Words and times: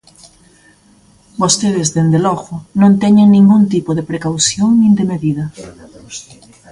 Vostedes, 1.41 1.87
dende 1.95 2.19
logo, 2.25 2.55
non 2.81 2.91
teñen 3.03 3.27
ningún 3.35 3.63
tipo 3.73 3.91
de 3.97 4.07
precaución 4.09 4.69
nin 4.81 4.91
de 4.99 5.05
medida. 5.11 5.43